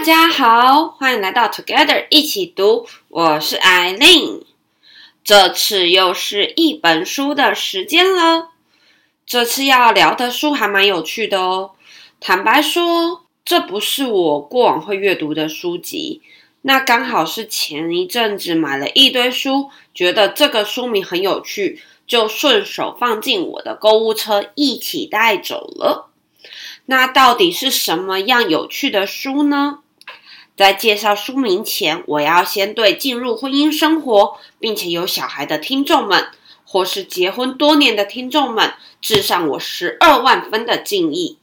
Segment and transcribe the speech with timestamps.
[0.00, 4.42] 大家好，欢迎来到 Together 一起读，我是艾琳。
[5.22, 8.48] 这次又是一本书的时间了。
[9.26, 11.72] 这次要聊的书还蛮有趣的哦。
[12.18, 16.22] 坦白说，这不是我过往会阅读的书籍。
[16.62, 26.08] 那刚好是前一阵子买了一堆书，觉得这个书名很有趣，就顺手放进我的购物车一起带走了。
[26.86, 29.80] 那到底是什么样有趣的书呢？
[30.56, 36.26] 在介绍书名前，我要先对进入婚姻生活并且有小孩的听众们，
[36.64, 41.38] 或是结婚多年的听众们，致上我十二万分的敬意。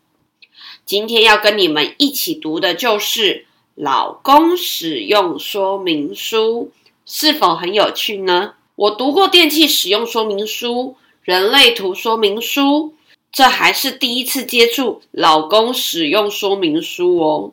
[0.85, 3.33] 今天要跟你们一起读的就是
[3.75, 6.71] 《老公使用说明书》，
[7.05, 8.53] 是否很有趣呢？
[8.75, 12.93] 我读过电器使用说明书、人类图说明书，
[13.31, 17.51] 这还是第一次接触老公使用说明书哦。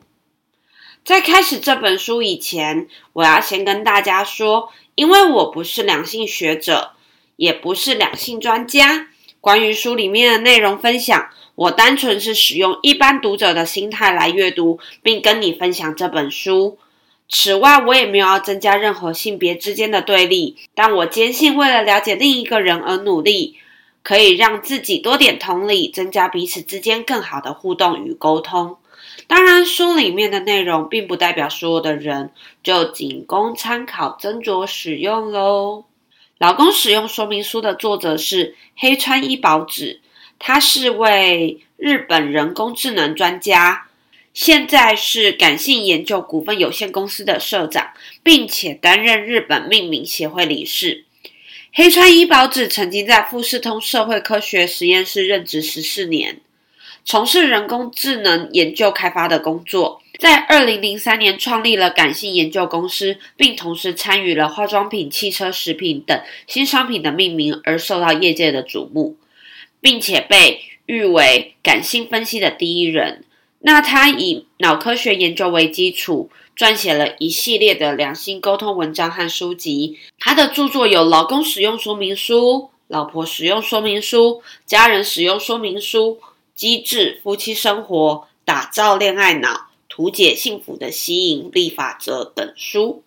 [1.05, 6.93] 在开始这本书以前，我要先跟大家说，因为我不是两性学者，
[7.35, 9.05] 也不是两性专家，
[9.39, 16.79] 关于书里面的内容分享，我单纯是使用一般读者的心态来阅读，并跟你分享这本书。
[17.29, 23.57] 此外，我也没有要增加任何性别之间的对立，但我坚信，为了了解另一个人而努力，
[24.01, 28.77] 可以让自己多点同理，增加彼此之间更好的互动与沟通。
[29.27, 32.31] 当然，书里面的内容并不代表所有的人，
[32.63, 35.85] 就仅供参考斟酌使用喽。
[36.37, 40.01] 老公使用说明书的作者是黑川一保子，
[40.37, 43.87] 他是位日本人工智能专家，
[44.33, 51.05] 现在是感性研究股份有限公司的社长，并且担任日本命名协会理事。
[51.73, 56.41] 黑川一保子曾经在富士通社会科学实验室任职十四年。
[57.07, 69.17] 从事人工智能研究开发的工作，在二零零三年创立了感性研究公司，并同时参与了化妆品、汽车、食品等新商品的命名，而受到业界的瞩目，
[69.79, 73.23] 并且被誉为感性分析的第一人。
[73.59, 79.99] 那他以脑科学研究为基础，撰写了一系列的两性沟通文章和书籍。
[80.17, 82.35] 他的著作有《老公使用说明书》、
[82.87, 84.17] 《老婆使用说明书》、
[84.65, 86.17] 《家人使用说明书》。
[86.55, 93.03] 机智夫妻生活，打造恋爱脑，图解幸福的吸引力法则等书。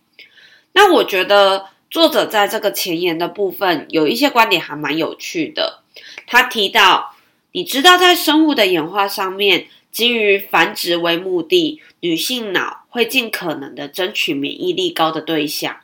[0.73, 5.83] 那我觉得作者在这个前言的部分有一些观点还蛮有趣的。
[6.27, 7.15] 他提到，
[7.53, 15.81] 你知道在生物的演化上面，基于繁殖为目的，女性脑会尽可能的争取免疫力高的对象，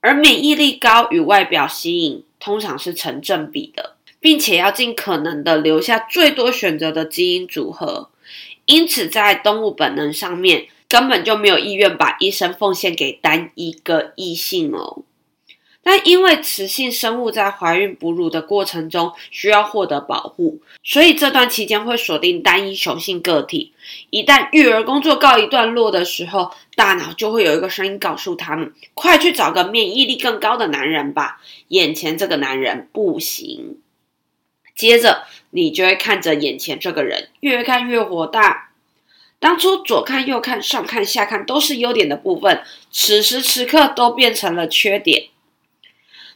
[0.00, 3.95] 而免疫力高与外表吸引通常是成正比的。
[4.20, 8.10] 并且要尽可能的留下最多选择的基因组合，
[8.66, 15.02] 因此在动物本能上面根本就没有意愿把一生奉献给单一个异性哦。
[15.88, 23.72] 但因为雌性生物在怀孕哺乳的过程中需要获得保护，所以这段期间会锁定单一雄性个体。
[24.10, 33.78] 一旦育儿工作告一段落的时候，大脑就会有一个声音告诉他们：快去找个免疫力更高的男人吧，眼前这个男人不行。
[34.76, 38.70] 接着，你就会看着眼前这个人，越看越火大。
[39.38, 45.28] 当初左看右看、上看下看都是优点的部分，此时此刻都变成了缺点。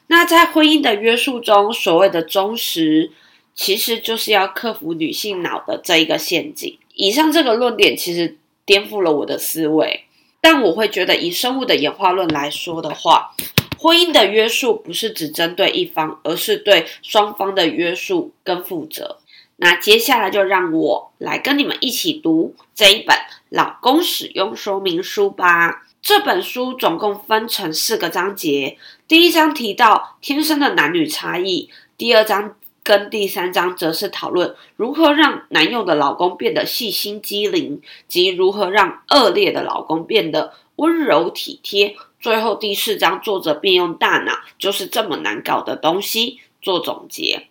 [0.08, 3.12] 那在婚姻的约束中，所谓的忠实，
[3.54, 6.78] 其实就是要克服女性脑的这一个陷阱。
[6.94, 8.36] 以上这个论点其实
[8.66, 10.04] 颠覆了我的思维，
[10.40, 13.34] 但我会觉得，以生物的演化论来说的话。
[13.82, 19.20] 婚姻的约束不是只针对一方，而是对双方的约束跟负责。
[19.56, 23.16] 那接下来就让我来跟你们一起读这一本
[23.48, 25.86] 《老公使用说明书》吧。
[26.02, 28.76] 这本书总共分成四个章节，
[29.08, 41.96] 第一章提到天生的男女差异，第二章跟第三章则是讨论如何让难用的老公变得细心机灵，及如何让恶劣的老公变得温柔体贴。
[42.20, 47.46] 最后第四章，作者便用大脑就是这么难搞的东西做总结。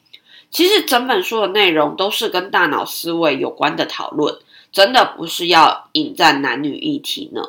[0.51, 4.37] 其实整本书的内容都是跟大脑思维有关的讨论，
[4.71, 7.41] 真的不是要引战男女议题呢。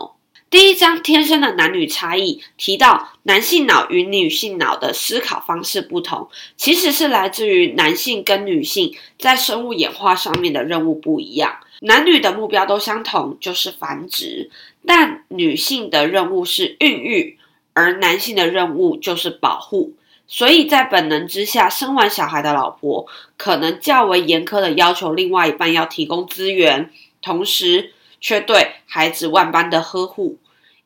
[0.49, 11.61] 第一章天生的男女差异提到，男性脑与女性脑的思考方式不同，其实是来自于男性跟女性在生物演化上面的任务不一样。
[11.83, 14.51] 男女的目标都相同，就是繁殖。
[14.87, 17.38] 但女性的任务是孕育，
[17.73, 19.94] 而男性的任务就是保护。
[20.27, 23.06] 所以在本能之下，生完小孩的老婆
[23.37, 26.91] 可能较为严苛的要求另外一半要提供资源，
[27.21, 30.38] 同时却对孩子万般的呵护。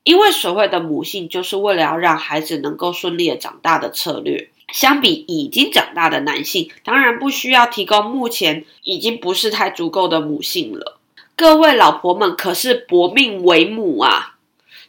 [0.03, 4.51] 因为所谓的母性，就是为了要让孩子能够顺利的长大的策略。
[4.73, 10.99] 相比已经长大的男性，当然不需要提供目前已经不是太足够的母性了。
[11.37, 14.37] 各位老婆们可是搏命为母啊，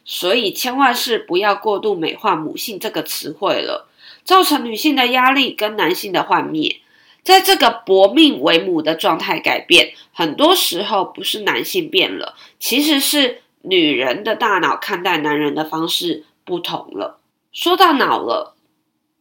[0.04, 3.88] 所以千万是不要过度美化母性这个词汇了，
[4.22, 6.80] 造成女性的压力跟男性的幻灭。
[7.24, 17.18] 在这个搏命为母的状态改变，很多时候不是男性变了，其实是女人的大脑看待男人的方式不同了。
[17.52, 18.52] 说到脑了。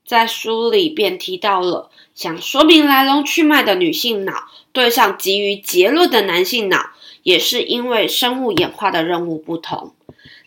[0.05, 6.91] 在书里便提到了，想说明来龙去脉的女性脑，对上急于结论的男性脑，
[7.25, 9.95] 也是因为生物演化的任务不同。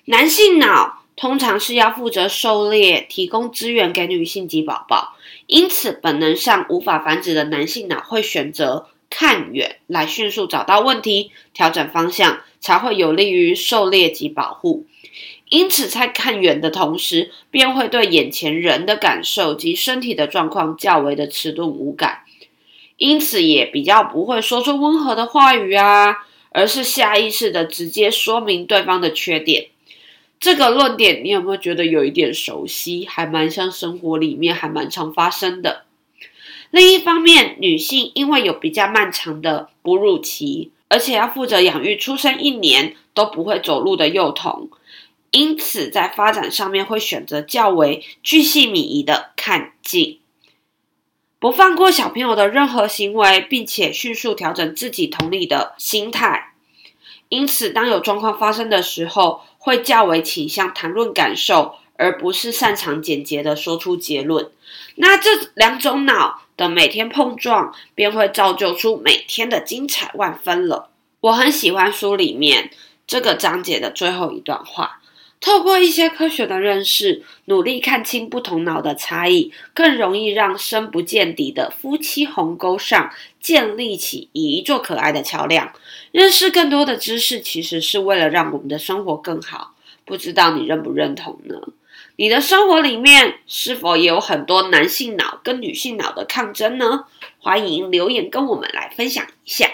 [0.05, 5.17] 男性脑通常是要负责狩猎，提供资源给女性及宝宝，
[5.49, 14.87] 因此本能上无法繁殖的男性脑会选择看远，来迅速找到问题，调整方向，才会有利于狩猎及保护。
[15.49, 22.21] 因此，在看远的同时，便会对眼前人的感受及身体的状况较为的迟钝无感，
[22.99, 26.19] 因此也比较不会说出温和的话语啊，
[26.58, 29.69] 而是下意识的直接说明对方的缺点。
[30.40, 33.06] 这个论点，你有没有觉得有一点熟悉？
[33.06, 35.84] 还蛮像生活里面还蛮常发生的。
[36.72, 44.69] 另一方面，女性因为有比较漫长的哺乳期，而且要负责养育出生一年都不会走路的幼童。
[45.31, 50.19] 因此，在发展上面会选择较为巨细靡遗的看近，
[51.40, 56.52] 不放过小朋友的任何行为，并且迅速调整自己同理的心态。
[57.29, 64.50] 因此，当有状况发生的时候，会较为倾向谈论感受，而不是擅长简洁的说出结论。
[64.96, 70.91] 那这两种脑的每天碰撞，便会造就出每天的精彩万分了。
[71.20, 72.70] 我很喜欢书里面
[73.06, 75.00] 这个章节的最后一段话。
[75.40, 85.73] 透过一些科学的认识，努力看清不同脑的差异，更容易让深不见底的夫妻鸿沟上建立起一座可爱的桥梁。
[86.11, 89.75] 认识更多的知识，其实是为了让我们的生活更好。
[90.05, 91.55] 不知道你认不认同呢？
[92.17, 97.05] 你的生活里面是否也有很多男性脑跟女性脑的抗争呢？
[97.38, 99.70] 欢迎留言跟我们来分享一下。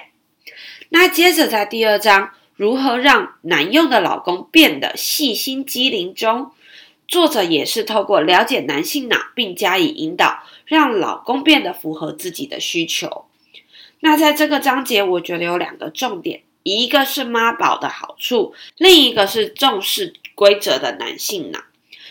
[0.91, 2.33] 那接着在第二章。
[2.57, 6.53] 如何让男用的老公变得细心机灵中，
[7.09, 13.25] 作者也是透过了解男性脑并加以引导，让老公变得符合自己的需求。
[14.01, 21.61] 那在这个章节，我觉得有两个重点，一个是妈宝的好处，另一个是重视规则的男性脑。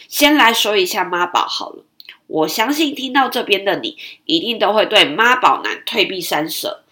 [0.10, 1.86] 先来说一下妈宝好了，
[2.28, 6.83] 我相信听到这边的你，一定都会对妈宝男退避三舍。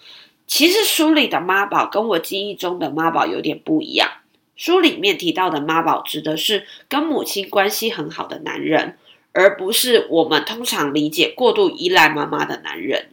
[0.52, 4.12] 其实书里的妈宝跟我记忆中的妈宝有点不一样。
[4.58, 8.98] 书里面提到的妈宝指的是跟母亲关系很好的男人，
[9.32, 13.12] 而不是我们通常理解过度依赖妈妈的男人。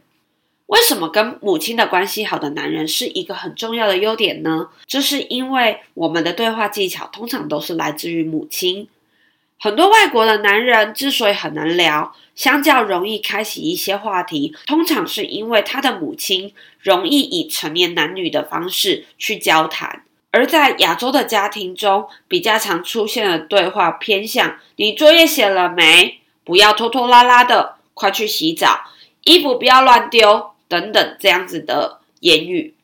[0.65, 4.67] 为什么跟母亲的关系好的男人是一个很重要的优点呢？
[4.85, 8.89] 这是因为我们的对话技巧通常都是来自于母亲。
[9.61, 20.03] 很多外国的男人之所以很难聊，相较容易开启一些话题，通常是因为他的母亲容易以成年男女的方式去交谈。
[20.31, 26.19] 而在亚洲的家庭中，比较常出现的对话偏向“你作业写了没？
[26.43, 28.81] 不要拖拖拉拉的，快去洗澡，
[29.23, 32.75] 衣服不要乱丢”等等这样子的言语。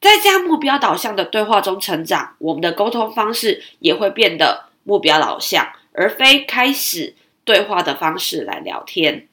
[0.00, 5.72] 在这样目标导向的对话中成长，我们的沟通方式也会变得目标导向。
[5.92, 9.26] 而非开始对话的方式来聊天。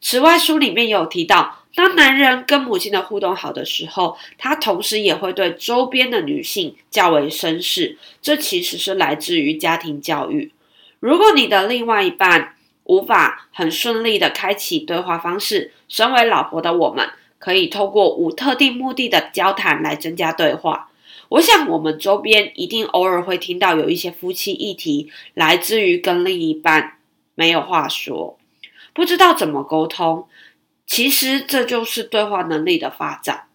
[0.00, 7.96] 此外，书里面有提到，当男人跟母亲的互动好的时候，他同时也会对周边的女性较为绅士。
[8.20, 10.52] 这其实是来自于家庭教育。
[11.00, 20.90] 如果你的另外一半无法很顺利的开启对话方式，身为老婆的我们，可以透过无特定目的的交谈来增加对话。
[21.30, 26.98] 我想，我们周边一定偶尔会听到有一些夫妻议题，来自于跟另一半
[27.34, 28.38] 没有话说，
[28.92, 30.28] 不知道怎么沟通。
[30.86, 33.48] 其实这就是对话能力的发展。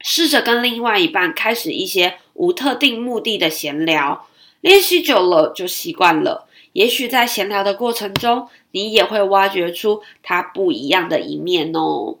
[0.00, 4.26] 试着跟另外一半开始一些无特定目的的闲聊，
[4.60, 6.46] 练习久了就习惯了。
[6.74, 12.18] 也许在闲聊的过程中，你也会挖掘出他不一样的一面哦。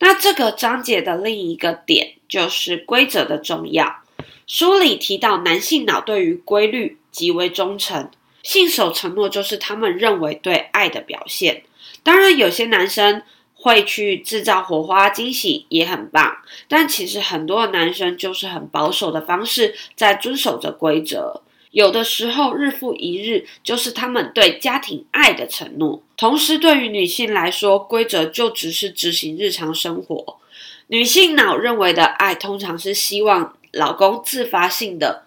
[0.00, 4.02] 那这个章节的另一个点就是规则的重要。
[4.46, 8.10] 书里提到，男性脑对于规律极为忠诚，
[8.46, 11.64] 信守承诺就是他们认为对爱的表现。
[12.04, 13.20] 当然，有些男生
[13.54, 16.36] 会去制造火花惊喜也很棒，
[16.68, 21.42] 但其实很多的男生就是很保守的方式在遵守着规则。
[21.72, 26.00] 有的时候日复一日，就是他们对家庭爱的承诺。
[26.16, 30.38] 同时，对于女性来说，规则就只是执行日常生活。
[30.86, 35.25] 女性脑认为的爱，通常是希望老公自发性的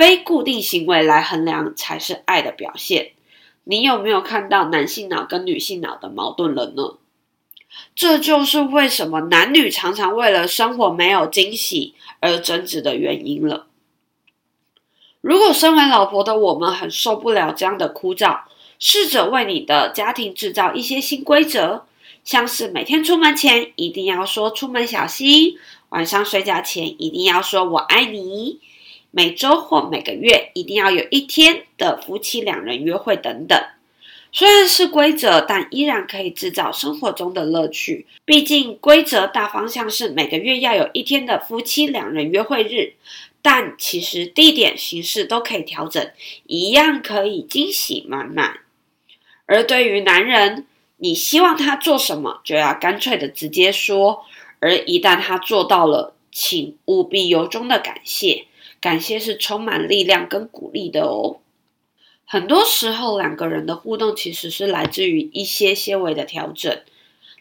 [0.00, 3.10] 非固定行为来衡量才是爱的表现。
[3.64, 6.94] 你有没有看到男性脑跟女性脑的矛盾了呢？
[7.94, 13.66] 这就是为什么男女常常为了生活没有惊喜而争执的原因了。
[15.20, 18.44] 如果身为老婆的我们很受不了这样的枯燥，
[18.78, 21.84] 试着为你的家庭制造一些新规则，
[22.24, 25.58] 像是每天出门前一定要说“出门小心”，
[25.90, 28.60] 晚上睡觉前一定要说“我爱你”，
[29.10, 33.58] 每周或每个月一定要有一天的夫妻两人约会等等。
[34.32, 38.06] 虽然是规则，但依然可以制造生活中的乐趣。
[38.24, 42.94] 毕竟规则大方向是每个月要有一天的夫妻两人约会日。
[43.42, 46.10] 但其实地点、形式都可以调整，
[46.46, 48.58] 一样可以惊喜满满。
[49.46, 50.66] 而对于男人，
[50.98, 54.26] 你希望他做什么，就要干脆的直接说。
[54.58, 58.44] 而一旦他做到了，请务必由衷的感谢，
[58.80, 61.38] 感谢是充满力量跟鼓励的哦。
[62.24, 66.80] 很多时候，两个人的互动其实是来自于一些些微的调整。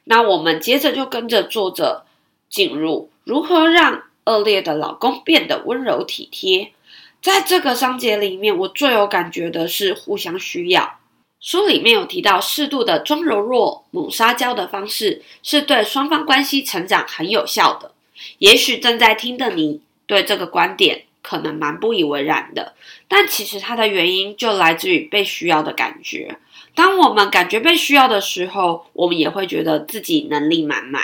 [0.03, 2.05] 那我们接着就跟着作者
[2.49, 4.03] 进入如何让。
[4.25, 6.71] 恶劣的老公变得温柔体贴。
[7.19, 10.99] 在这个章节里面，我最有感觉的是互相需要。
[11.39, 17.93] 书里面有提到，适度的装柔弱、猛撒娇的方式，是对双方关系成长很有效的。
[18.37, 22.73] 也许正在听的你，对这个观点可能蛮不以为然的，
[23.07, 26.39] 但其实它的原因就来自于被需要的感觉。
[26.73, 31.03] 当我们感觉被需要的时候，我们也会觉得自己能力满满。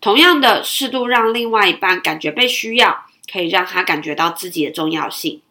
[0.00, 5.42] 同样的，适度让另外一半感觉被需要，可以让他感觉到自己的重要性。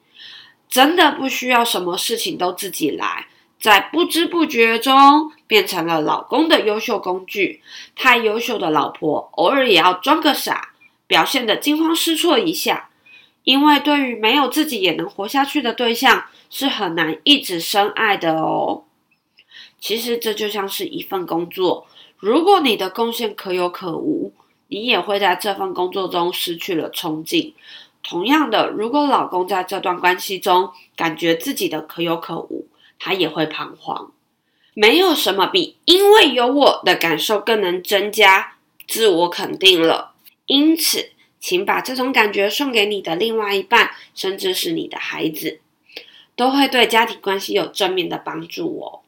[0.67, 3.27] 真的不需要什么事情都自己来，
[3.59, 7.61] 在不知不觉中变成了老公的优秀工具。
[7.95, 10.69] 太优秀的老婆，偶尔也要装个傻，
[11.05, 12.89] 表现得惊慌失措一下。
[13.47, 18.83] 因为对于没有自己也能活下去的对象，是很难一直深爱的哦。
[19.79, 21.87] 其实这就像是一份工作。
[22.17, 24.33] 如果你的贡献可有可无，
[24.67, 27.53] 你也会在这份工作中失去了冲劲。
[28.03, 32.67] 同样的，如果老公在这段关系中感觉自己的可有可无，
[32.99, 34.11] 他也会彷徨。
[34.73, 40.11] 没有什么比因为有我的感受更能增加自我肯定了。
[40.47, 45.59] 因此，请把这种感觉送给你的另外一半，甚至是你的孩子，
[46.35, 49.01] 都会对家庭关系有正面的帮助哦。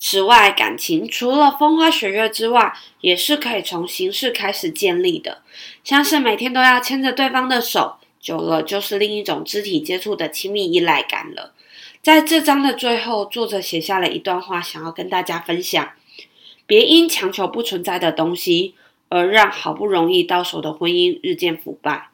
[0.00, 5.42] 此外，感情除了风花雪月之外，也是可以从形式开始建立的，
[5.82, 11.52] 像是每天都要牵着对方的手，久了就是另一种肢体接触的亲密依赖感了。
[12.00, 15.90] 在这章的最后，作者写下了一段话，想要跟大家分享：
[16.64, 18.76] 别因强求不存在的东西，
[19.08, 22.10] 而让好不容易到手的婚姻日渐腐败。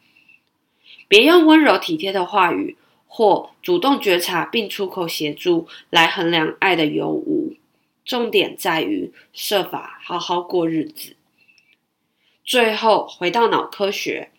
[1.09, 7.55] 别用温柔体贴的话语或主动觉察并出口协助来衡量爱的有无。
[8.05, 11.17] 重点在于设法好好过日子。
[12.45, 14.31] 最后回到脑科学，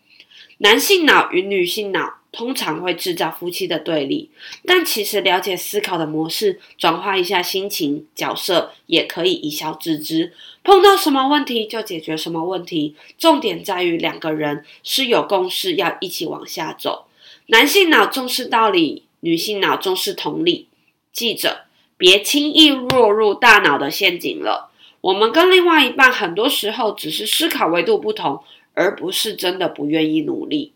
[0.58, 4.28] 男性脑与女性脑通常会制造夫妻的对立，
[4.66, 10.34] 但其实了解思考的模式，转化一下心情角色，也可以一笑置之。
[10.62, 12.94] 碰到什么问题就解决什么问题。
[13.16, 17.06] 重点在于两个人是有共识，要一起往下走。
[17.46, 20.68] 男性脑重视道理，女性脑重视同理。
[21.10, 21.62] 记着。
[21.98, 24.70] 别轻易落入大脑的陷阱了。
[25.00, 28.42] 我们跟另外一半很多时候只是思考维度不同，
[28.74, 30.74] 而不是真的不愿意努力。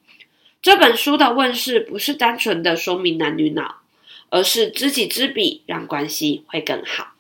[0.63, 3.81] 这本书的问世不是单纯的说明男女脑，
[4.29, 7.15] 而是知己知彼，让关系会更好。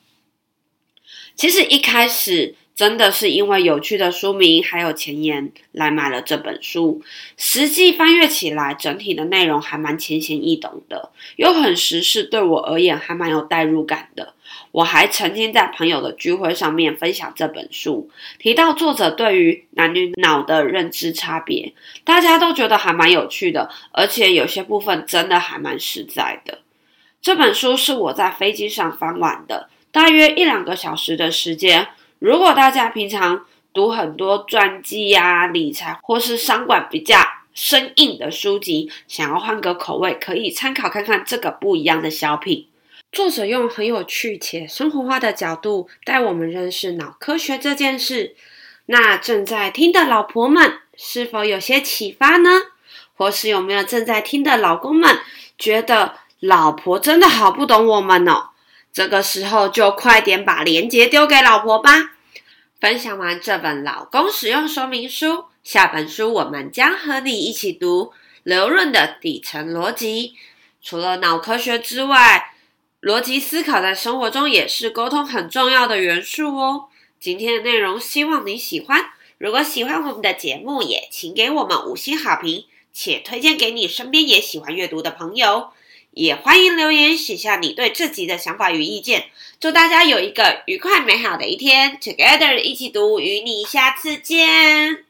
[1.34, 2.54] 其实一开始。
[2.80, 7.02] 真的是因为有趣的书名还有前言来买了这本书，
[7.36, 14.32] 实际翻阅起来，整体的内容还蛮浅显易懂的，又很时事，对我而言还蛮有代入感的。
[14.72, 18.08] 我还曾经在朋友的聚会上面分享这本书，
[18.38, 26.60] 提到作者对于男女脑的认知差别，大家都觉得还蛮有趣的，而且有些部分真的还蛮实在的。
[27.20, 31.88] 这本书是我在飞机上翻完的，大约一两个小时的时间。
[32.20, 37.16] 如果大家平常读很多传记呀、理财或是商管比较
[37.54, 42.68] 生硬的书籍，想要换个口味，可以参考看看这个不一样的小品。
[43.10, 48.36] 作者用很有趣且生活化的角度带我们认识脑科学这件事。
[48.84, 52.50] 那正在听的老婆们，是否有些启发呢？
[53.16, 55.18] 或是有没有正在听的老公们，
[55.56, 58.49] 觉得老婆真的好不懂我们哦？
[58.92, 62.12] 这个时候就快点把链接丢给老婆吧。
[62.80, 70.34] 分享完这本老公使用说明书，下本书我们将和你一起读刘润的底层逻辑。
[70.82, 72.54] 除了脑科学之外，
[73.02, 76.86] 逻辑思考在生活中也是沟通很重要的元素哦。
[77.18, 85.68] 今天的内容希望你喜欢，如果喜欢我们的节目，也请给我们五星好评，且推荐给你身边也喜欢阅读的朋友。
[86.12, 89.26] 也欢迎留言写下你对自己的想法与意见。
[89.60, 95.09] 祝大家有一个愉快美好的一天，Together 一起读，与你下次见。